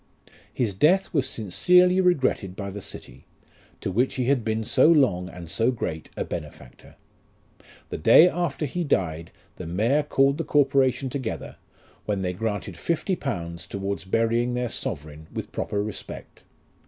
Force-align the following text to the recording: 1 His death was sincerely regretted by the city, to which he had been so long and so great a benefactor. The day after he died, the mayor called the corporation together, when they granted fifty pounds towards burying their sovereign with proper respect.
1 0.25 0.33
His 0.55 0.73
death 0.73 1.13
was 1.13 1.29
sincerely 1.29 2.01
regretted 2.01 2.55
by 2.55 2.71
the 2.71 2.81
city, 2.81 3.27
to 3.81 3.91
which 3.91 4.15
he 4.15 4.25
had 4.25 4.43
been 4.43 4.63
so 4.63 4.87
long 4.87 5.29
and 5.29 5.47
so 5.47 5.69
great 5.69 6.09
a 6.17 6.25
benefactor. 6.25 6.95
The 7.89 7.99
day 7.99 8.27
after 8.27 8.65
he 8.65 8.83
died, 8.83 9.29
the 9.57 9.67
mayor 9.67 10.01
called 10.01 10.39
the 10.39 10.43
corporation 10.43 11.11
together, 11.11 11.57
when 12.07 12.23
they 12.23 12.33
granted 12.33 12.77
fifty 12.77 13.15
pounds 13.15 13.67
towards 13.67 14.03
burying 14.03 14.55
their 14.55 14.69
sovereign 14.69 15.27
with 15.31 15.51
proper 15.51 15.83
respect. 15.83 16.43